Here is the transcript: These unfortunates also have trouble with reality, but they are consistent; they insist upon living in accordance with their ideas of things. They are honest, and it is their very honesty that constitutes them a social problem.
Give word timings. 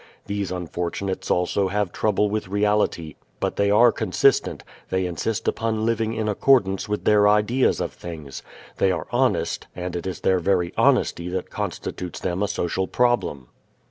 These 0.25 0.51
unfortunates 0.51 1.29
also 1.29 1.67
have 1.67 1.91
trouble 1.91 2.27
with 2.27 2.47
reality, 2.47 3.17
but 3.39 3.55
they 3.55 3.69
are 3.69 3.91
consistent; 3.91 4.63
they 4.89 5.05
insist 5.05 5.47
upon 5.47 5.85
living 5.85 6.15
in 6.15 6.27
accordance 6.27 6.89
with 6.89 7.03
their 7.03 7.27
ideas 7.29 7.79
of 7.79 7.93
things. 7.93 8.41
They 8.77 8.91
are 8.91 9.05
honest, 9.11 9.67
and 9.75 9.95
it 9.95 10.07
is 10.07 10.21
their 10.21 10.39
very 10.39 10.73
honesty 10.75 11.29
that 11.29 11.51
constitutes 11.51 12.19
them 12.19 12.41
a 12.41 12.47
social 12.47 12.87
problem. 12.87 13.49